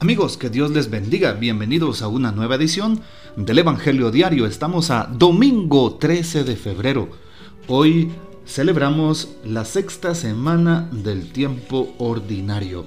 Amigos, 0.00 0.36
que 0.36 0.48
Dios 0.48 0.70
les 0.70 0.90
bendiga. 0.90 1.32
Bienvenidos 1.32 2.02
a 2.02 2.08
una 2.08 2.30
nueva 2.30 2.54
edición 2.54 3.00
del 3.34 3.58
Evangelio 3.58 4.12
Diario. 4.12 4.46
Estamos 4.46 4.92
a 4.92 5.10
domingo 5.12 5.96
13 5.96 6.44
de 6.44 6.54
febrero. 6.54 7.08
Hoy 7.66 8.08
celebramos 8.46 9.28
la 9.44 9.64
sexta 9.64 10.14
semana 10.14 10.88
del 10.92 11.32
tiempo 11.32 11.96
ordinario. 11.98 12.86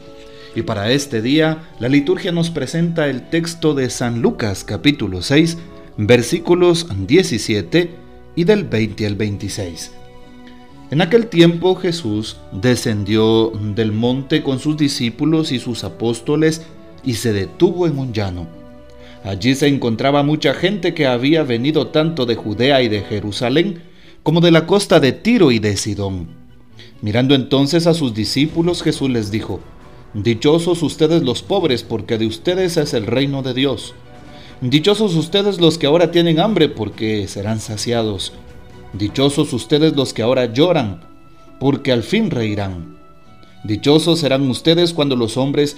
Y 0.56 0.62
para 0.62 0.90
este 0.92 1.22
día, 1.22 1.74
la 1.82 1.90
liturgia 1.90 2.32
nos 2.32 2.50
presenta 2.50 3.10
el 3.10 3.30
texto 3.30 3.74
de 3.74 3.90
San 3.90 4.22
Lucas 4.22 4.64
capítulo 4.64 5.22
6, 5.22 5.58
versículos 5.98 6.88
17 7.08 7.94
y 8.38 8.44
del 8.46 8.64
20 8.64 9.06
al 9.06 9.16
26. 9.18 9.92
En 10.92 11.02
aquel 11.02 11.28
tiempo 11.28 11.76
Jesús 11.76 12.38
descendió 12.54 13.52
del 13.76 13.92
monte 13.92 14.44
con 14.44 14.60
sus 14.60 14.78
discípulos 14.78 15.52
y 15.52 15.60
sus 15.60 15.84
apóstoles 15.84 16.62
y 17.04 17.16
se 17.16 17.34
detuvo 17.34 17.88
en 17.88 17.98
un 17.98 18.14
llano. 18.14 18.48
Allí 19.24 19.54
se 19.56 19.68
encontraba 19.68 20.24
mucha 20.24 20.54
gente 20.54 20.94
que 20.94 21.06
había 21.06 21.44
venido 21.44 21.88
tanto 21.88 22.26
de 22.26 22.36
Judea 22.36 22.82
y 22.82 22.90
de 22.90 23.02
Jerusalén 23.02 23.84
como 24.24 24.42
de 24.42 24.52
la 24.52 24.66
costa 24.66 25.00
de 25.00 25.12
Tiro 25.12 25.52
y 25.52 25.60
de 25.60 25.78
Sidón. 25.78 26.28
Mirando 27.02 27.36
entonces 27.36 27.88
a 27.88 27.94
sus 27.94 28.14
discípulos, 28.14 28.84
Jesús 28.84 29.10
les 29.10 29.32
dijo, 29.32 29.60
Dichosos 30.14 30.84
ustedes 30.84 31.24
los 31.24 31.42
pobres, 31.42 31.84
porque 31.84 32.18
de 32.18 32.28
ustedes 32.28 32.78
es 32.78 32.94
el 32.94 33.06
reino 33.08 33.44
de 33.44 33.54
Dios. 33.54 33.94
Dichosos 34.60 35.16
ustedes 35.16 35.60
los 35.62 35.78
que 35.78 35.88
ahora 35.88 36.12
tienen 36.12 36.40
hambre, 36.40 36.68
porque 36.68 37.28
serán 37.28 37.60
saciados. 37.60 38.34
Dichosos 38.94 39.54
ustedes 39.54 39.96
los 39.96 40.14
que 40.14 40.22
ahora 40.22 40.52
lloran, 40.52 41.02
porque 41.60 41.92
al 41.92 42.04
fin 42.04 42.30
reirán. 42.30 42.98
Dichosos 43.64 44.20
serán 44.20 44.50
ustedes 44.50 44.94
cuando 44.94 45.16
los 45.16 45.38
hombres 45.38 45.78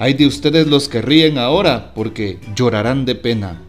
Hay 0.00 0.14
de 0.14 0.26
ustedes 0.26 0.66
los 0.66 0.88
que 0.88 1.02
ríen 1.02 1.36
ahora, 1.36 1.92
porque 1.94 2.38
llorarán 2.56 3.04
de 3.04 3.14
pena. 3.14 3.60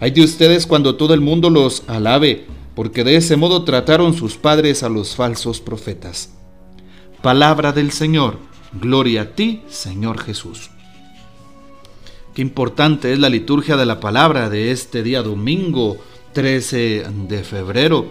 Hay 0.00 0.10
de 0.10 0.24
ustedes 0.24 0.66
cuando 0.66 0.96
todo 0.96 1.14
el 1.14 1.20
mundo 1.20 1.50
los 1.50 1.84
alabe, 1.86 2.46
porque 2.74 3.04
de 3.04 3.14
ese 3.14 3.36
modo 3.36 3.62
trataron 3.62 4.12
sus 4.12 4.36
padres 4.36 4.82
a 4.82 4.88
los 4.88 5.14
falsos 5.14 5.60
profetas. 5.60 6.32
Palabra 7.22 7.70
del 7.70 7.92
Señor, 7.92 8.38
gloria 8.72 9.22
a 9.22 9.36
ti, 9.36 9.62
Señor 9.68 10.18
Jesús. 10.18 10.70
Qué 12.34 12.42
importante 12.42 13.12
es 13.12 13.20
la 13.20 13.28
liturgia 13.28 13.76
de 13.76 13.86
la 13.86 14.00
palabra 14.00 14.50
de 14.50 14.72
este 14.72 15.04
día 15.04 15.22
domingo 15.22 15.96
13 16.32 17.06
de 17.28 17.44
febrero. 17.44 18.08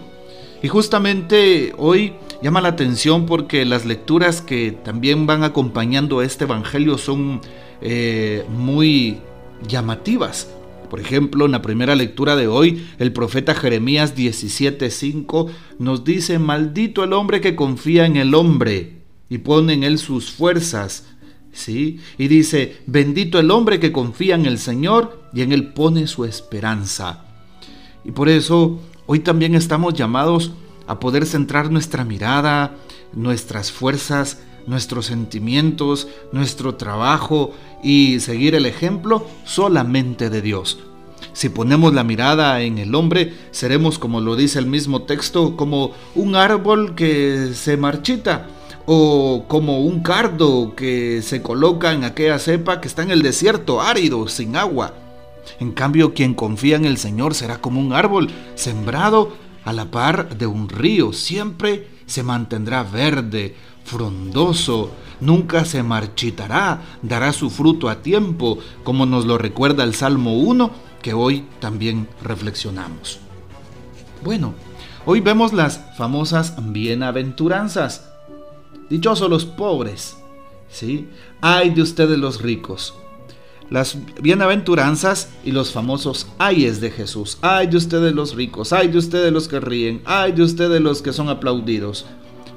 Y 0.62 0.68
justamente 0.68 1.74
hoy 1.76 2.14
llama 2.42 2.60
la 2.60 2.68
atención 2.68 3.26
porque 3.26 3.64
las 3.64 3.86
lecturas 3.86 4.42
que 4.42 4.72
también 4.72 5.26
van 5.26 5.44
acompañando 5.44 6.18
a 6.18 6.24
este 6.24 6.44
Evangelio 6.44 6.98
son 6.98 7.40
eh, 7.80 8.44
muy 8.50 9.18
llamativas. 9.66 10.48
Por 10.90 11.00
ejemplo, 11.00 11.46
en 11.46 11.52
la 11.52 11.62
primera 11.62 11.94
lectura 11.94 12.36
de 12.36 12.48
hoy, 12.48 12.86
el 12.98 13.12
profeta 13.12 13.54
Jeremías 13.54 14.14
17:5 14.14 15.48
nos 15.78 16.04
dice, 16.04 16.38
maldito 16.38 17.04
el 17.04 17.14
hombre 17.14 17.40
que 17.40 17.56
confía 17.56 18.04
en 18.04 18.16
el 18.16 18.34
hombre 18.34 18.98
y 19.30 19.38
pone 19.38 19.72
en 19.72 19.84
él 19.84 19.98
sus 19.98 20.30
fuerzas. 20.30 21.06
¿Sí? 21.54 22.00
Y 22.18 22.28
dice, 22.28 22.78
bendito 22.86 23.38
el 23.38 23.50
hombre 23.50 23.78
que 23.78 23.92
confía 23.92 24.34
en 24.34 24.46
el 24.46 24.58
Señor 24.58 25.28
y 25.34 25.42
en 25.42 25.52
él 25.52 25.72
pone 25.72 26.06
su 26.06 26.24
esperanza. 26.24 27.24
Y 28.04 28.10
por 28.10 28.28
eso 28.28 28.80
hoy 29.06 29.20
también 29.20 29.54
estamos 29.54 29.94
llamados 29.94 30.48
a 30.48 30.62
poder 30.86 31.26
centrar 31.26 31.70
nuestra 31.70 32.04
mirada, 32.04 32.74
nuestras 33.12 33.72
fuerzas, 33.72 34.38
nuestros 34.66 35.06
sentimientos, 35.06 36.08
nuestro 36.32 36.74
trabajo 36.76 37.52
y 37.82 38.20
seguir 38.20 38.54
el 38.54 38.66
ejemplo 38.66 39.26
solamente 39.44 40.30
de 40.30 40.42
Dios. 40.42 40.78
Si 41.32 41.48
ponemos 41.48 41.94
la 41.94 42.04
mirada 42.04 42.60
en 42.60 42.78
el 42.78 42.94
hombre, 42.94 43.34
seremos, 43.52 43.98
como 43.98 44.20
lo 44.20 44.36
dice 44.36 44.58
el 44.58 44.66
mismo 44.66 45.02
texto, 45.02 45.56
como 45.56 45.92
un 46.14 46.36
árbol 46.36 46.94
que 46.94 47.52
se 47.54 47.76
marchita 47.76 48.48
o 48.84 49.44
como 49.48 49.80
un 49.80 50.02
cardo 50.02 50.74
que 50.74 51.22
se 51.22 51.40
coloca 51.40 51.92
en 51.92 52.04
aquella 52.04 52.38
cepa 52.38 52.80
que 52.80 52.88
está 52.88 53.02
en 53.02 53.12
el 53.12 53.22
desierto, 53.22 53.80
árido, 53.80 54.28
sin 54.28 54.56
agua. 54.56 54.94
En 55.58 55.72
cambio, 55.72 56.14
quien 56.14 56.34
confía 56.34 56.76
en 56.76 56.84
el 56.84 56.98
Señor 56.98 57.34
será 57.34 57.58
como 57.58 57.80
un 57.80 57.92
árbol 57.92 58.28
sembrado 58.54 59.32
a 59.64 59.72
la 59.72 59.90
par 59.90 60.36
de 60.36 60.46
un 60.46 60.68
río, 60.68 61.12
siempre 61.12 61.88
se 62.06 62.22
mantendrá 62.22 62.82
verde, 62.82 63.54
frondoso, 63.84 64.90
nunca 65.20 65.64
se 65.64 65.82
marchitará, 65.82 66.82
dará 67.02 67.32
su 67.32 67.50
fruto 67.50 67.88
a 67.88 68.02
tiempo, 68.02 68.58
como 68.84 69.06
nos 69.06 69.26
lo 69.26 69.38
recuerda 69.38 69.84
el 69.84 69.94
Salmo 69.94 70.34
1, 70.34 70.70
que 71.00 71.14
hoy 71.14 71.46
también 71.60 72.08
reflexionamos. 72.22 73.18
Bueno, 74.24 74.54
hoy 75.04 75.20
vemos 75.20 75.52
las 75.52 75.80
famosas 75.96 76.54
bienaventuranzas. 76.72 78.08
Dichosos 78.88 79.30
los 79.30 79.44
pobres, 79.44 80.16
¿sí? 80.68 81.08
Ay 81.40 81.70
de 81.70 81.82
ustedes 81.82 82.18
los 82.18 82.42
ricos 82.42 82.94
las 83.72 83.96
bienaventuranzas 84.20 85.30
y 85.44 85.52
los 85.52 85.72
famosos 85.72 86.26
ayes 86.38 86.82
de 86.82 86.90
Jesús. 86.90 87.38
Ay 87.40 87.68
de 87.68 87.78
ustedes 87.78 88.14
los 88.14 88.34
ricos, 88.34 88.74
ay 88.74 88.88
de 88.88 88.98
ustedes 88.98 89.32
los 89.32 89.48
que 89.48 89.60
ríen, 89.60 90.02
ay 90.04 90.32
de 90.32 90.42
ustedes 90.42 90.80
los 90.82 91.00
que 91.00 91.14
son 91.14 91.30
aplaudidos. 91.30 92.04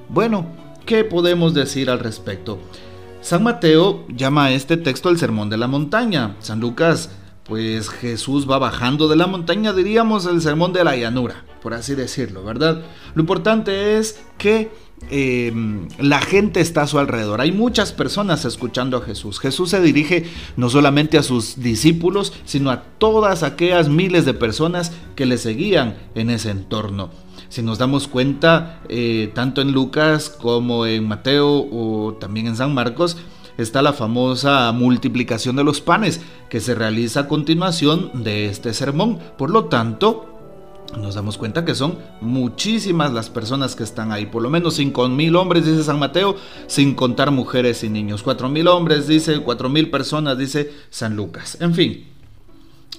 Bueno, 0.10 0.46
¿qué 0.86 1.06
podemos 1.06 1.54
decir 1.54 1.90
al 1.90 2.00
respecto? 2.00 2.60
San 3.22 3.44
Mateo 3.44 4.06
llama 4.10 4.46
a 4.46 4.52
este 4.52 4.76
texto 4.76 5.10
el 5.10 5.18
Sermón 5.18 5.50
de 5.50 5.56
la 5.56 5.68
Montaña. 5.68 6.36
San 6.40 6.60
Lucas, 6.60 7.10
pues 7.46 7.90
Jesús 7.90 8.50
va 8.50 8.60
bajando 8.60 9.08
de 9.08 9.16
la 9.16 9.28
montaña, 9.28 9.72
diríamos 9.72 10.26
el 10.26 10.42
Sermón 10.42 10.74
de 10.74 10.84
la 10.84 10.98
Llanura, 10.98 11.46
por 11.62 11.74
así 11.74 11.96
decirlo, 11.96 12.44
¿verdad? 12.44 12.82
Lo 13.14 13.22
importante 13.22 13.98
es 13.98 14.22
que 14.38 14.70
Em, 15.10 15.88
la 16.00 16.20
gente 16.20 16.62
está 16.62 16.84
a 16.84 16.88
su 16.88 16.98
alrededor. 16.98 17.42
Hay 17.42 17.52
muchas 17.52 17.92
personas 17.92 18.44
escuchando 18.46 18.98
a 18.98 19.02
Jesús. 19.02 19.40
Jesús 19.40 19.70
se 19.70 19.82
dirige 19.82 20.26
no 20.58 20.70
solamente 20.70 21.18
a 21.18 21.24
sus 21.24 21.62
discípulos, 21.62 22.34
sino 22.46 22.72
a 22.72 22.82
todas 22.98 23.44
aquellas 23.44 23.88
miles 23.90 24.26
de 24.26 24.34
personas 24.34 24.94
que 25.16 25.26
le 25.26 25.38
seguían 25.38 25.98
en 26.16 26.30
ese 26.30 26.50
entorno. 26.50 27.12
Si 27.50 27.62
nos 27.62 27.78
damos 27.78 28.08
cuenta, 28.08 28.82
eh, 28.90 29.32
tanto 29.36 29.62
en 29.62 29.74
Lucas 29.74 30.30
como 30.30 30.86
en 30.86 31.08
Mateo 31.08 31.68
o 31.72 32.18
también 32.20 32.48
en 32.48 32.56
San 32.56 32.74
Marcos, 32.74 33.18
está 33.58 33.82
la 33.82 33.94
famosa 33.94 34.72
multiplicación 34.72 35.56
de 35.56 35.64
los 35.64 35.82
panes 35.82 36.22
que 36.50 36.60
se 36.60 36.76
realiza 36.76 37.22
a 37.22 37.28
continuación 37.28 38.24
de 38.24 38.48
este 38.48 38.74
sermón. 38.74 39.20
Por 39.38 39.52
lo 39.52 39.66
tanto, 39.66 40.35
nos 40.98 41.16
damos 41.16 41.38
cuenta 41.38 41.66
que 41.66 41.76
son 41.76 41.98
muchísimas 42.22 43.14
las 43.14 43.30
personas 43.30 43.76
que 43.76 43.84
están 43.84 44.12
ahí. 44.12 44.26
Por 44.26 44.42
lo 44.42 44.50
menos 44.50 44.76
5 44.76 45.10
mil 45.10 45.36
hombres, 45.36 45.66
dice 45.66 45.84
San 45.84 46.00
Mateo, 46.00 46.36
sin 46.68 46.96
contar 46.96 47.32
mujeres 47.32 47.84
y 47.84 47.90
niños. 47.90 48.24
4 48.24 48.50
mil 48.50 48.68
hombres, 48.68 49.08
dice, 49.08 49.40
4 49.40 49.70
mil 49.70 49.90
personas, 49.90 50.38
dice 50.38 50.72
San 50.90 51.16
Lucas. 51.16 51.58
En 51.60 51.74
fin, 51.74 52.06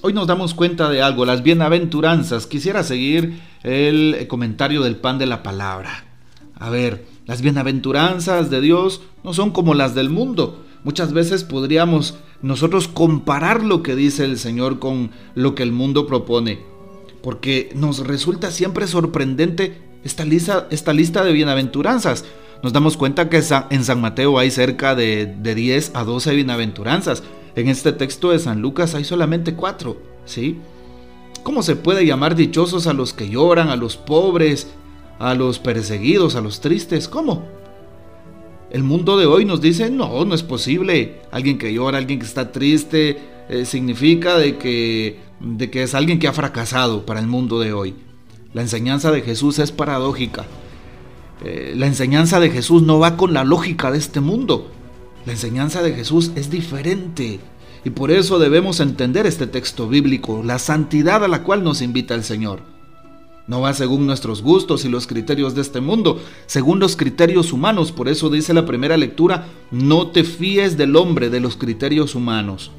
hoy 0.01 0.13
nos 0.13 0.27
damos 0.27 0.53
cuenta 0.53 0.89
de 0.89 1.01
algo, 1.01 1.25
las 1.25 1.43
bienaventuranzas. 1.43 2.47
Quisiera 2.47 2.83
seguir 2.83 3.39
el 3.63 4.27
comentario 4.27 4.83
del 4.83 4.97
pan 4.97 5.17
de 5.17 5.25
la 5.25 5.43
palabra. 5.43 6.05
A 6.55 6.69
ver, 6.69 7.05
las 7.25 7.41
bienaventuranzas 7.41 8.49
de 8.49 8.61
Dios 8.61 9.01
no 9.23 9.33
son 9.33 9.51
como 9.51 9.73
las 9.73 9.95
del 9.95 10.09
mundo. 10.09 10.63
Muchas 10.83 11.13
veces 11.13 11.43
podríamos 11.43 12.15
nosotros 12.41 12.87
comparar 12.87 13.63
lo 13.63 13.83
que 13.83 13.95
dice 13.95 14.23
el 14.23 14.37
Señor 14.37 14.79
con 14.79 15.11
lo 15.35 15.55
que 15.55 15.63
el 15.63 15.71
mundo 15.71 16.07
propone 16.07 16.76
porque 17.27 17.71
nos 17.75 18.07
resulta 18.07 18.51
siempre 18.51 18.87
sorprendente 18.87 19.81
esta 20.05 20.23
lista, 20.23 20.65
esta 20.71 20.93
lista 20.93 21.25
de 21.25 21.33
bienaventuranzas. 21.33 22.23
Nos 22.63 22.71
damos 22.71 22.95
cuenta 22.95 23.27
que 23.27 23.43
en 23.69 23.83
San 23.83 23.99
Mateo 23.99 24.39
hay 24.39 24.49
cerca 24.49 24.95
de, 24.95 25.25
de 25.25 25.53
10 25.53 25.91
a 25.93 26.05
12 26.05 26.33
bienaventuranzas. 26.33 27.23
En 27.57 27.67
este 27.67 27.91
texto 27.91 28.31
de 28.31 28.39
San 28.39 28.61
Lucas 28.61 28.95
hay 28.95 29.03
solamente 29.03 29.55
4, 29.55 29.97
¿sí? 30.23 30.59
¿Cómo 31.43 31.63
se 31.63 31.75
puede 31.75 32.05
llamar 32.05 32.33
dichosos 32.33 32.87
a 32.87 32.93
los 32.93 33.11
que 33.11 33.27
lloran, 33.27 33.67
a 33.67 33.75
los 33.75 33.97
pobres, 33.97 34.69
a 35.19 35.33
los 35.33 35.59
perseguidos, 35.59 36.37
a 36.37 36.41
los 36.41 36.61
tristes? 36.61 37.09
¿Cómo? 37.09 37.43
El 38.71 38.83
mundo 38.83 39.17
de 39.17 39.25
hoy 39.25 39.43
nos 39.43 39.59
dice, 39.59 39.89
no, 39.89 40.23
no 40.23 40.33
es 40.33 40.43
posible. 40.43 41.19
Alguien 41.31 41.57
que 41.57 41.73
llora, 41.73 41.97
alguien 41.97 42.19
que 42.19 42.25
está 42.25 42.53
triste, 42.53 43.17
eh, 43.49 43.65
significa 43.65 44.37
de 44.37 44.57
que 44.57 45.26
de 45.39 45.69
que 45.69 45.83
es 45.83 45.93
alguien 45.93 46.19
que 46.19 46.27
ha 46.27 46.33
fracasado 46.33 47.05
para 47.05 47.19
el 47.19 47.27
mundo 47.27 47.59
de 47.59 47.73
hoy. 47.73 47.95
La 48.53 48.61
enseñanza 48.61 49.11
de 49.11 49.21
Jesús 49.21 49.59
es 49.59 49.71
paradójica. 49.71 50.45
Eh, 51.43 51.73
la 51.75 51.87
enseñanza 51.87 52.39
de 52.39 52.49
Jesús 52.49 52.81
no 52.81 52.99
va 52.99 53.17
con 53.17 53.33
la 53.33 53.43
lógica 53.43 53.91
de 53.91 53.97
este 53.97 54.19
mundo. 54.19 54.71
La 55.25 55.33
enseñanza 55.33 55.81
de 55.83 55.93
Jesús 55.93 56.31
es 56.35 56.49
diferente. 56.49 57.39
Y 57.85 57.89
por 57.91 58.11
eso 58.11 58.39
debemos 58.39 58.79
entender 58.79 59.25
este 59.27 59.47
texto 59.47 59.87
bíblico, 59.87 60.41
la 60.43 60.59
santidad 60.59 61.23
a 61.23 61.27
la 61.27 61.43
cual 61.43 61.63
nos 61.63 61.81
invita 61.81 62.15
el 62.15 62.23
Señor. 62.23 62.61
No 63.47 63.61
va 63.61 63.73
según 63.73 64.05
nuestros 64.05 64.41
gustos 64.41 64.83
y 64.83 64.89
los 64.89 65.07
criterios 65.07 65.55
de 65.55 65.61
este 65.61 65.79
mundo, 65.79 66.19
según 66.47 66.79
los 66.79 66.97
criterios 66.97 67.53
humanos. 67.53 67.93
Por 67.93 68.09
eso 68.09 68.29
dice 68.29 68.53
la 68.53 68.65
primera 68.65 68.97
lectura, 68.97 69.47
no 69.71 70.07
te 70.07 70.25
fíes 70.25 70.75
del 70.75 70.97
hombre, 70.97 71.29
de 71.29 71.39
los 71.39 71.55
criterios 71.55 72.13
humanos. 72.13 72.71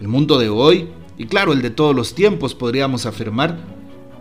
El 0.00 0.06
mundo 0.06 0.38
de 0.38 0.48
hoy, 0.48 0.88
y 1.20 1.26
claro, 1.26 1.52
el 1.52 1.60
de 1.60 1.68
todos 1.68 1.94
los 1.94 2.14
tiempos, 2.14 2.54
podríamos 2.54 3.04
afirmar, 3.04 3.58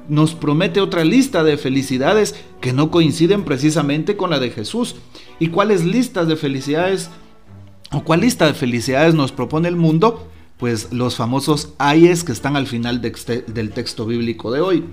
nos 0.09 0.35
promete 0.35 0.81
otra 0.81 1.05
lista 1.05 1.45
de 1.45 1.55
felicidades 1.55 2.35
que 2.59 2.73
no 2.73 2.91
coinciden 2.91 3.45
precisamente 3.45 4.17
con 4.17 4.29
la 4.29 4.37
de 4.37 4.49
Jesús. 4.49 4.97
¿Y 5.39 5.47
cuáles 5.47 5.85
listas 5.85 6.27
de 6.27 6.35
felicidades 6.35 7.09
o 7.93 8.03
cuál 8.03 8.19
lista 8.19 8.47
de 8.47 8.53
felicidades 8.53 9.15
nos 9.15 9.31
propone 9.31 9.69
el 9.69 9.77
mundo? 9.77 10.27
Pues 10.57 10.91
los 10.91 11.15
famosos 11.15 11.69
ayes 11.77 12.25
que 12.25 12.33
están 12.33 12.57
al 12.57 12.67
final 12.67 12.99
del 12.99 13.71
texto 13.71 14.05
bíblico 14.05 14.51
de 14.51 14.59
hoy. 14.59 14.83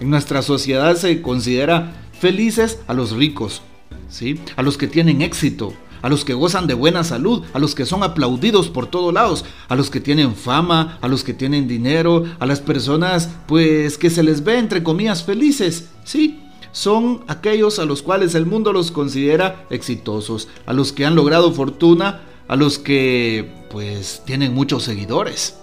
En 0.00 0.08
nuestra 0.08 0.40
sociedad 0.40 0.96
se 0.96 1.20
considera 1.20 1.92
felices 2.18 2.80
a 2.86 2.94
los 2.94 3.12
ricos, 3.12 3.60
¿sí? 4.08 4.40
a 4.56 4.62
los 4.62 4.78
que 4.78 4.86
tienen 4.86 5.20
éxito, 5.20 5.74
a 6.04 6.10
los 6.10 6.26
que 6.26 6.34
gozan 6.34 6.66
de 6.66 6.74
buena 6.74 7.02
salud, 7.02 7.44
a 7.54 7.58
los 7.58 7.74
que 7.74 7.86
son 7.86 8.02
aplaudidos 8.02 8.68
por 8.68 8.88
todos 8.88 9.14
lados, 9.14 9.46
a 9.70 9.74
los 9.74 9.88
que 9.88 10.02
tienen 10.02 10.34
fama, 10.34 10.98
a 11.00 11.08
los 11.08 11.24
que 11.24 11.32
tienen 11.32 11.66
dinero, 11.66 12.24
a 12.38 12.44
las 12.44 12.60
personas 12.60 13.30
pues 13.46 13.96
que 13.96 14.10
se 14.10 14.22
les 14.22 14.44
ve 14.44 14.58
entre 14.58 14.82
comillas 14.82 15.24
felices, 15.24 15.88
sí, 16.04 16.42
son 16.72 17.24
aquellos 17.26 17.78
a 17.78 17.86
los 17.86 18.02
cuales 18.02 18.34
el 18.34 18.44
mundo 18.44 18.74
los 18.74 18.90
considera 18.90 19.64
exitosos, 19.70 20.48
a 20.66 20.74
los 20.74 20.92
que 20.92 21.06
han 21.06 21.14
logrado 21.14 21.52
fortuna, 21.52 22.20
a 22.48 22.56
los 22.56 22.78
que 22.78 23.64
pues 23.70 24.20
tienen 24.26 24.52
muchos 24.52 24.82
seguidores. 24.82 25.56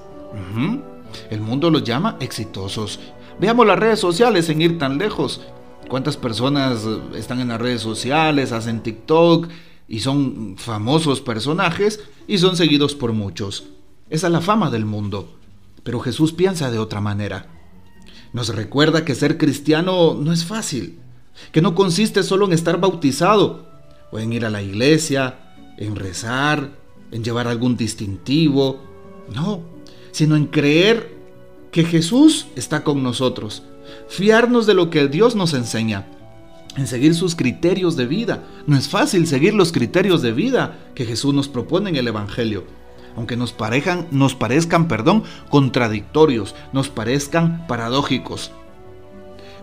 El 1.30 1.42
mundo 1.42 1.70
los 1.70 1.84
llama 1.84 2.18
exitosos. 2.20 3.00
Veamos 3.40 3.68
las 3.68 3.78
redes 3.78 4.00
sociales 4.00 4.50
en 4.50 4.64
ir 4.64 4.80
tan 4.80 4.98
lejos. 4.98 5.42
¿Cuántas 5.88 6.18
personas 6.18 6.88
están 7.16 7.42
en 7.42 7.50
las 7.50 7.62
redes 7.62 7.82
sociales, 7.82 8.54
hacen 8.54 8.82
TikTok, 8.82 9.48
y 9.92 10.00
son 10.00 10.56
famosos 10.58 11.20
personajes 11.20 12.00
y 12.26 12.38
son 12.38 12.56
seguidos 12.56 12.96
por 12.96 13.12
muchos. 13.12 13.66
Esa 14.10 14.28
es 14.28 14.34
la 14.34 14.40
fama 14.40 14.70
del 14.70 14.86
mundo. 14.86 15.38
Pero 15.84 16.00
Jesús 16.00 16.32
piensa 16.32 16.72
de 16.72 16.80
otra 16.80 17.02
manera. 17.02 17.48
Nos 18.32 18.56
recuerda 18.56 19.04
que 19.04 19.16
ser 19.16 19.38
cristiano 19.38 20.14
no 20.14 20.32
es 20.32 20.46
fácil, 20.46 20.98
que 21.52 21.62
no 21.62 21.76
consiste 21.76 22.24
solo 22.24 22.46
en 22.46 22.54
estar 22.54 22.80
bautizado 22.80 23.68
o 24.14 24.20
en 24.20 24.32
ir 24.32 24.46
a 24.46 24.50
la 24.50 24.62
iglesia, 24.62 25.56
en 25.78 25.98
rezar, 25.98 26.72
en 27.12 27.26
llevar 27.26 27.50
algún 27.50 27.76
distintivo, 27.76 28.80
no, 29.36 29.60
sino 30.12 30.38
en 30.38 30.46
creer 30.46 31.18
que 31.74 31.84
Jesús 31.84 32.48
está 32.56 32.86
con 32.86 33.04
nosotros, 33.04 33.64
fiarnos 34.08 34.66
de 34.68 34.74
lo 34.74 34.90
que 34.90 35.10
Dios 35.10 35.36
nos 35.36 35.54
enseña 35.54 36.08
en 36.78 36.88
seguir 36.88 37.16
sus 37.16 37.36
criterios 37.36 37.96
de 37.96 38.06
vida. 38.06 38.44
No 38.68 38.78
es 38.78 38.88
fácil 38.88 39.28
seguir 39.28 39.54
los 39.54 39.72
criterios 39.72 40.22
de 40.22 40.32
vida 40.32 40.80
que 40.96 41.06
Jesús 41.06 41.34
nos 41.34 41.48
propone 41.48 41.90
en 41.90 41.96
el 41.98 42.08
Evangelio. 42.08 42.64
Aunque 43.16 43.36
nos, 43.36 43.52
parejan, 43.52 44.08
nos 44.12 44.36
parezcan 44.36 44.88
perdón, 44.88 45.24
contradictorios, 45.50 46.56
nos 46.72 46.90
parezcan 46.90 47.68
paradójicos. 47.68 48.52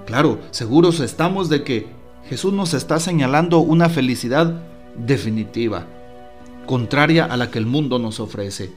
Claro, 0.06 0.38
seguros 0.50 1.00
estamos 1.00 1.48
de 1.48 1.64
que 1.64 1.86
Jesús 2.28 2.52
nos 2.52 2.74
está 2.74 3.00
señalando 3.00 3.58
una 3.58 3.88
felicidad 3.88 4.62
definitiva, 4.96 5.86
contraria 6.66 7.24
a 7.24 7.36
la 7.36 7.50
que 7.50 7.58
el 7.58 7.66
mundo 7.66 7.98
nos 7.98 8.20
ofrece. 8.20 8.70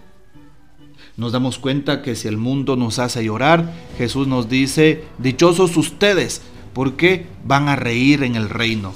Nos 1.17 1.33
damos 1.33 1.59
cuenta 1.59 2.01
que 2.01 2.15
si 2.15 2.29
el 2.29 2.37
mundo 2.37 2.77
nos 2.77 2.97
hace 2.97 3.23
llorar, 3.23 3.73
Jesús 3.97 4.27
nos 4.27 4.47
dice, 4.47 5.03
dichosos 5.17 5.75
ustedes, 5.75 6.41
porque 6.73 7.27
van 7.45 7.69
a 7.69 7.75
reír 7.75 8.23
en 8.23 8.35
el 8.35 8.49
reino. 8.49 8.93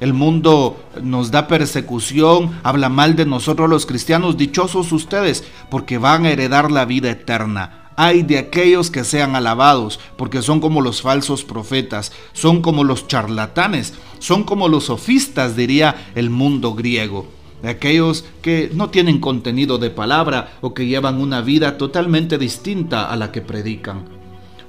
El 0.00 0.14
mundo 0.14 0.76
nos 1.02 1.32
da 1.32 1.48
persecución, 1.48 2.60
habla 2.62 2.88
mal 2.88 3.16
de 3.16 3.26
nosotros 3.26 3.68
los 3.68 3.84
cristianos, 3.84 4.36
dichosos 4.36 4.92
ustedes, 4.92 5.44
porque 5.70 5.98
van 5.98 6.24
a 6.24 6.30
heredar 6.30 6.70
la 6.70 6.84
vida 6.84 7.10
eterna. 7.10 7.90
Hay 7.96 8.22
de 8.22 8.38
aquellos 8.38 8.92
que 8.92 9.02
sean 9.02 9.34
alabados, 9.34 9.98
porque 10.16 10.40
son 10.40 10.60
como 10.60 10.82
los 10.82 11.02
falsos 11.02 11.42
profetas, 11.42 12.12
son 12.32 12.62
como 12.62 12.84
los 12.84 13.08
charlatanes, 13.08 13.92
son 14.20 14.44
como 14.44 14.68
los 14.68 14.84
sofistas, 14.84 15.56
diría 15.56 16.06
el 16.14 16.30
mundo 16.30 16.74
griego. 16.74 17.26
De 17.60 17.70
aquellos 17.70 18.24
que 18.40 18.70
no 18.72 18.90
tienen 18.90 19.18
contenido 19.18 19.78
de 19.78 19.90
palabra 19.90 20.52
o 20.60 20.74
que 20.74 20.86
llevan 20.86 21.20
una 21.20 21.40
vida 21.40 21.76
totalmente 21.76 22.38
distinta 22.38 23.10
a 23.10 23.16
la 23.16 23.32
que 23.32 23.40
predican. 23.40 24.04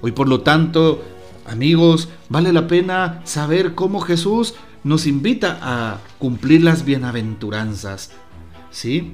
Hoy 0.02 0.12
por 0.12 0.28
lo 0.28 0.42
tanto 0.42 1.04
Amigos, 1.50 2.10
vale 2.30 2.54
la 2.54 2.68
pena 2.68 3.22
saber 3.24 3.74
cómo 3.74 4.02
Jesús 4.02 4.54
nos 4.84 5.08
invita 5.08 5.58
a 5.62 5.98
cumplir 6.20 6.64
las 6.64 6.86
bienaventuranzas. 6.86 8.12
¿Sí? 8.70 9.14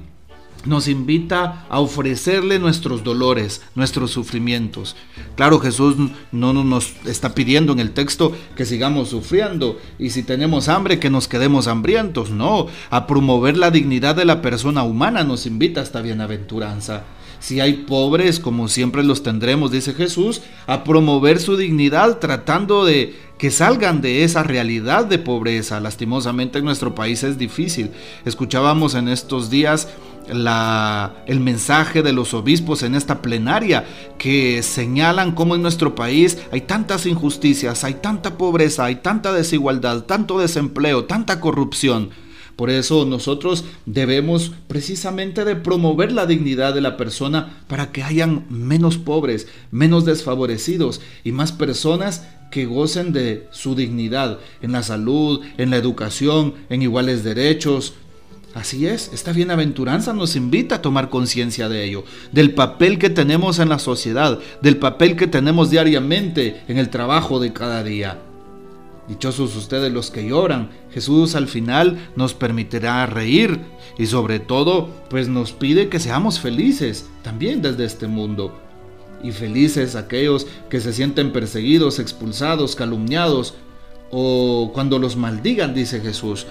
Nos 0.66 0.86
invita 0.86 1.64
a 1.70 1.80
ofrecerle 1.80 2.58
nuestros 2.58 3.02
dolores, 3.02 3.62
nuestros 3.74 4.10
sufrimientos. 4.10 4.96
Claro, 5.34 5.60
Jesús 5.60 5.96
no 6.30 6.52
nos 6.52 6.92
está 7.06 7.34
pidiendo 7.34 7.72
en 7.72 7.80
el 7.80 7.92
texto 7.92 8.36
que 8.54 8.66
sigamos 8.66 9.08
sufriendo 9.08 9.78
y 9.98 10.10
si 10.10 10.22
tenemos 10.22 10.68
hambre 10.68 10.98
que 10.98 11.08
nos 11.08 11.28
quedemos 11.28 11.68
hambrientos. 11.68 12.30
No, 12.30 12.66
a 12.90 13.06
promover 13.06 13.56
la 13.56 13.70
dignidad 13.70 14.14
de 14.14 14.26
la 14.26 14.42
persona 14.42 14.82
humana 14.82 15.24
nos 15.24 15.46
invita 15.46 15.80
esta 15.80 16.02
bienaventuranza 16.02 17.04
si 17.46 17.60
hay 17.60 17.74
pobres, 17.74 18.40
como 18.40 18.66
siempre 18.66 19.04
los 19.04 19.22
tendremos, 19.22 19.70
dice 19.70 19.94
Jesús, 19.94 20.42
a 20.66 20.82
promover 20.82 21.38
su 21.38 21.56
dignidad 21.56 22.18
tratando 22.18 22.84
de 22.84 23.14
que 23.38 23.52
salgan 23.52 24.00
de 24.00 24.24
esa 24.24 24.42
realidad 24.42 25.04
de 25.04 25.20
pobreza. 25.20 25.78
Lastimosamente 25.78 26.58
en 26.58 26.64
nuestro 26.64 26.96
país 26.96 27.22
es 27.22 27.38
difícil. 27.38 27.92
Escuchábamos 28.24 28.96
en 28.96 29.06
estos 29.06 29.48
días 29.48 29.86
el 30.26 31.38
mensaje 31.38 32.02
de 32.02 32.12
los 32.12 32.34
obispos 32.34 32.82
en 32.82 32.96
esta 32.96 33.22
plenaria 33.22 33.84
que 34.18 34.60
señalan 34.64 35.30
cómo 35.30 35.54
en 35.54 35.62
nuestro 35.62 35.94
país 35.94 36.38
hay 36.50 36.62
tantas 36.62 37.06
injusticias, 37.06 37.84
hay 37.84 37.94
tanta 37.94 38.36
pobreza, 38.36 38.86
hay 38.86 38.96
tanta 38.96 39.32
desigualdad, 39.32 40.02
tanto 40.02 40.40
desempleo, 40.40 41.04
tanta 41.04 41.38
corrupción. 41.38 42.10
Por 42.56 42.70
eso 42.70 43.04
nosotros 43.04 43.64
debemos 43.84 44.52
precisamente 44.66 45.44
de 45.44 45.56
promover 45.56 46.10
la 46.10 46.24
dignidad 46.24 46.72
de 46.74 46.80
la 46.80 46.96
persona 46.96 47.62
para 47.68 47.92
que 47.92 48.02
hayan 48.02 48.46
menos 48.48 48.96
pobres, 48.96 49.46
menos 49.70 50.06
desfavorecidos 50.06 51.02
y 51.22 51.32
más 51.32 51.52
personas 51.52 52.26
que 52.50 52.64
gocen 52.64 53.12
de 53.12 53.46
su 53.50 53.74
dignidad 53.74 54.38
en 54.62 54.72
la 54.72 54.82
salud, 54.82 55.42
en 55.58 55.68
la 55.68 55.76
educación, 55.76 56.54
en 56.70 56.80
iguales 56.80 57.24
derechos. 57.24 57.92
Así 58.54 58.86
es, 58.86 59.10
esta 59.12 59.32
bienaventuranza 59.32 60.14
nos 60.14 60.34
invita 60.34 60.76
a 60.76 60.82
tomar 60.82 61.10
conciencia 61.10 61.68
de 61.68 61.84
ello, 61.84 62.04
del 62.32 62.54
papel 62.54 62.98
que 62.98 63.10
tenemos 63.10 63.58
en 63.58 63.68
la 63.68 63.78
sociedad, 63.78 64.38
del 64.62 64.78
papel 64.78 65.14
que 65.16 65.26
tenemos 65.26 65.68
diariamente 65.68 66.62
en 66.68 66.78
el 66.78 66.88
trabajo 66.88 67.38
de 67.38 67.52
cada 67.52 67.84
día. 67.84 68.18
Dichosos 69.08 69.54
ustedes 69.56 69.92
los 69.92 70.10
que 70.10 70.26
lloran. 70.28 70.70
Jesús 70.92 71.34
al 71.34 71.46
final 71.46 72.10
nos 72.16 72.34
permitirá 72.34 73.06
reír 73.06 73.60
y 73.98 74.06
sobre 74.06 74.40
todo 74.40 74.88
pues 75.08 75.28
nos 75.28 75.52
pide 75.52 75.88
que 75.88 76.00
seamos 76.00 76.40
felices 76.40 77.08
también 77.22 77.62
desde 77.62 77.84
este 77.84 78.06
mundo. 78.06 78.58
Y 79.22 79.32
felices 79.32 79.94
aquellos 79.94 80.46
que 80.68 80.80
se 80.80 80.92
sienten 80.92 81.32
perseguidos, 81.32 81.98
expulsados, 81.98 82.76
calumniados 82.76 83.54
o 84.10 84.70
cuando 84.74 84.98
los 84.98 85.16
maldigan, 85.16 85.74
dice 85.74 86.00
Jesús 86.00 86.46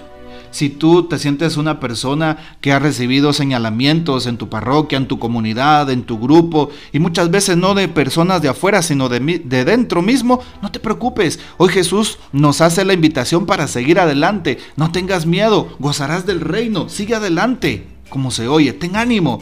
si 0.50 0.68
tú 0.68 1.04
te 1.04 1.18
sientes 1.18 1.56
una 1.56 1.80
persona 1.80 2.56
que 2.60 2.72
ha 2.72 2.78
recibido 2.78 3.32
señalamientos 3.32 4.26
en 4.26 4.36
tu 4.36 4.48
parroquia, 4.48 4.98
en 4.98 5.08
tu 5.08 5.18
comunidad, 5.18 5.90
en 5.90 6.04
tu 6.04 6.18
grupo, 6.18 6.70
y 6.92 6.98
muchas 6.98 7.30
veces 7.30 7.56
no 7.56 7.74
de 7.74 7.88
personas 7.88 8.42
de 8.42 8.48
afuera, 8.48 8.82
sino 8.82 9.08
de, 9.08 9.20
de 9.44 9.64
dentro 9.64 10.02
mismo, 10.02 10.40
no 10.62 10.70
te 10.70 10.80
preocupes. 10.80 11.38
Hoy 11.56 11.70
Jesús 11.70 12.18
nos 12.32 12.60
hace 12.60 12.84
la 12.84 12.92
invitación 12.92 13.46
para 13.46 13.68
seguir 13.68 13.98
adelante. 13.98 14.58
No 14.76 14.92
tengas 14.92 15.26
miedo, 15.26 15.68
gozarás 15.78 16.26
del 16.26 16.40
reino, 16.40 16.88
sigue 16.88 17.14
adelante, 17.14 17.86
como 18.08 18.30
se 18.30 18.48
oye, 18.48 18.72
ten 18.72 18.96
ánimo, 18.96 19.40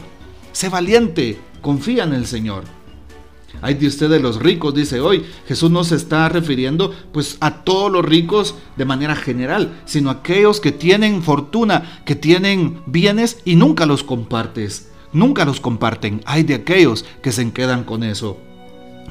sé 0.51 0.69
valiente, 0.69 1.39
confía 1.61 2.03
en 2.03 2.13
el 2.13 2.25
Señor. 2.25 2.63
Hay 3.61 3.75
de 3.75 3.87
ustedes 3.87 4.21
los 4.21 4.39
ricos, 4.39 4.73
dice 4.73 4.99
hoy. 4.99 5.25
Jesús 5.47 5.71
no 5.71 5.83
se 5.83 5.95
está 5.95 6.29
refiriendo 6.29 6.93
pues 7.11 7.37
a 7.39 7.63
todos 7.63 7.91
los 7.91 8.05
ricos 8.05 8.55
de 8.75 8.85
manera 8.85 9.15
general, 9.15 9.81
sino 9.85 10.09
a 10.09 10.13
aquellos 10.13 10.59
que 10.59 10.71
tienen 10.71 11.23
fortuna, 11.23 12.01
que 12.05 12.15
tienen 12.15 12.81
bienes 12.85 13.41
y 13.45 13.55
nunca 13.55 13.85
los 13.85 14.03
compartes. 14.03 14.91
Nunca 15.13 15.45
los 15.45 15.59
comparten. 15.59 16.21
Hay 16.25 16.43
de 16.43 16.55
aquellos 16.55 17.05
que 17.21 17.31
se 17.31 17.51
quedan 17.51 17.83
con 17.83 18.03
eso. 18.03 18.37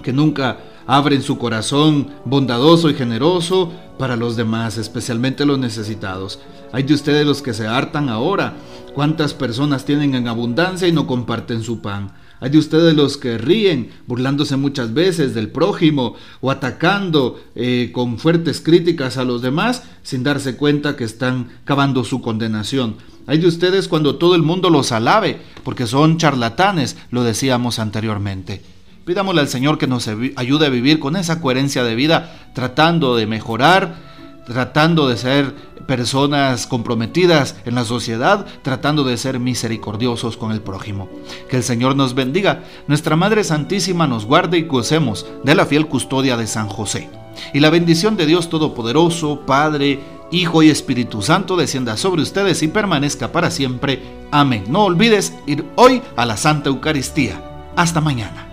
que 0.03 0.13
nunca 0.13 0.59
abren 0.87 1.23
su 1.23 1.39
corazón 1.39 2.11
bondadoso 2.27 2.91
y 2.91 2.95
generoso 2.95 3.73
para 3.99 4.17
los 4.17 4.37
demás, 4.37 4.77
especialmente 4.77 5.47
los 5.47 5.59
necesitados. 5.59 6.41
Hay 6.73 6.83
de 6.83 6.95
ustedes 6.95 7.27
los 7.27 7.41
que 7.41 7.55
se 7.55 7.67
hartan 7.67 8.09
ahora. 8.09 8.55
¿Cuántas 8.95 9.33
personas 9.33 9.85
tienen 9.85 10.15
en 10.15 10.29
abundancia 10.29 10.87
y 10.89 10.93
no 10.93 11.07
comparten 11.07 11.63
su 11.63 11.81
pan? 11.81 12.13
Hay 12.45 12.51
de 12.51 12.59
ustedes 12.59 12.95
los 12.95 13.17
que 13.17 13.39
ríen, 13.39 13.89
burlándose 14.07 14.59
muchas 14.59 14.93
veces 14.93 15.33
del 15.33 15.49
prójimo 15.49 16.15
o 16.43 16.51
atacando 16.51 17.43
eh, 17.55 17.89
con 17.91 18.19
fuertes 18.19 18.61
críticas 18.61 19.17
a 19.17 19.25
los 19.25 19.41
demás 19.41 19.85
sin 20.03 20.25
darse 20.25 20.55
cuenta 20.55 20.95
que 20.95 21.05
están 21.05 21.49
cavando 21.65 22.05
su 22.05 22.21
condenación. 22.21 22.97
Hay 23.27 23.39
de 23.39 23.47
ustedes 23.47 23.89
cuando 23.89 24.17
todo 24.17 24.35
el 24.35 24.43
mundo 24.43 24.69
los 24.69 24.93
alabe, 24.93 25.41
porque 25.63 25.87
son 25.87 26.19
charlatanes, 26.19 26.99
lo 27.11 27.23
decíamos 27.23 27.79
anteriormente. 27.79 28.61
Pidámosle 29.07 29.41
al 29.41 29.49
Señor 29.49 29.79
que 29.79 29.87
nos 29.87 30.07
ayude 30.37 30.67
a 30.67 30.69
vivir 30.69 30.99
con 30.99 31.17
esa 31.17 31.41
coherencia 31.41 31.83
de 31.83 31.95
vida, 31.95 32.51
tratando 32.55 33.17
de 33.17 33.27
mejorar, 33.27 34.14
tratando 34.47 35.09
de 35.09 35.17
ser 35.17 35.55
personas 35.87 36.67
comprometidas 36.67 37.57
en 37.65 37.75
la 37.75 37.85
sociedad, 37.85 38.47
tratando 38.63 39.05
de 39.05 39.17
ser 39.17 39.39
misericordiosos 39.39 40.37
con 40.37 40.53
el 40.53 40.61
prójimo. 40.61 41.09
Que 41.49 41.59
el 41.59 41.63
Señor 41.63 41.97
nos 41.97 42.15
bendiga, 42.15 42.63
nuestra 42.87 43.17
Madre 43.17 43.45
Santísima 43.45 44.07
nos 44.07 44.25
guarde 44.25 44.59
y 44.59 44.63
gocemos 44.63 45.27
de 45.43 45.55
la 45.55 45.67
fiel 45.67 45.87
custodia 45.87 46.37
de 46.37 46.47
San 46.47 46.69
José. 46.69 47.11
Y 47.53 47.61
la 47.61 47.71
bendición 47.71 48.17
de 48.17 48.27
Dios 48.27 48.49
Todopoderoso, 48.49 49.41
Padre, 49.47 50.01
Hijo 50.31 50.63
y 50.63 50.71
Espíritu 50.71 51.23
Santo 51.23 51.57
descienda 51.57 51.97
sobre 51.97 52.23
ustedes 52.23 52.63
y 52.63 52.69
permanezca 52.69 53.31
para 53.31 53.51
siempre. 53.51 54.03
Amén. 54.31 54.65
No 54.69 54.85
olvides 54.85 55.35
ir 55.47 55.65
hoy 55.77 56.03
a 56.17 56.27
la 56.27 56.37
Santa 56.37 56.71
Eucaristía. 56.71 57.41
Hasta 57.77 58.01
mañana. 58.01 58.44